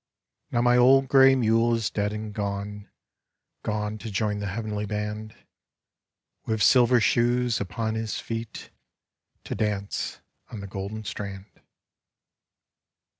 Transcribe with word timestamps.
Now 0.49 0.63
my 0.63 0.77
old 0.77 1.07
gray 1.07 1.35
mule 1.35 1.75
is 1.75 1.91
dead 1.91 2.11
and 2.11 2.33
gone, 2.33 2.89
Gone 3.61 3.99
to 3.99 4.09
join 4.09 4.39
the 4.39 4.47
heavenly 4.47 4.87
band, 4.87 5.35
With 6.47 6.63
silver 6.63 6.99
shoes 6.99 7.61
upon 7.61 7.93
his 7.93 8.19
feet 8.19 8.71
To 9.43 9.53
dance 9.53 10.19
on 10.49 10.59
the 10.59 10.65
golden 10.65 11.03
strand. 11.03 11.61